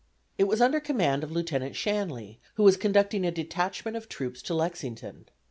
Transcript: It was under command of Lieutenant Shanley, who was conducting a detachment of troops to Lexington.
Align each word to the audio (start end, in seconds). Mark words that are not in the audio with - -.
It 0.35 0.45
was 0.45 0.61
under 0.61 0.79
command 0.79 1.23
of 1.23 1.31
Lieutenant 1.31 1.75
Shanley, 1.75 2.39
who 2.55 2.63
was 2.63 2.75
conducting 2.75 3.23
a 3.23 3.29
detachment 3.29 3.95
of 3.95 4.09
troops 4.09 4.41
to 4.41 4.55
Lexington. 4.55 5.29